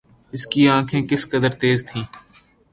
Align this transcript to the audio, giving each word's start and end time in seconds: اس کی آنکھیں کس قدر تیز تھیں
اس 0.33 0.43
کی 0.51 0.61
آنکھیں 0.69 1.01
کس 1.09 1.23
قدر 1.31 1.51
تیز 1.61 1.79
تھیں 1.87 2.03